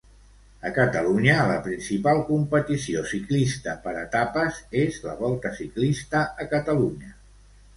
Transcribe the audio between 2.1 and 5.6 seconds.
competició ciclista per etapes és la Volta